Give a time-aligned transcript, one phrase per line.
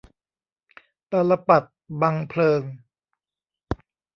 [1.11, 1.69] ตาลปัตร
[2.01, 2.61] บังเพลิง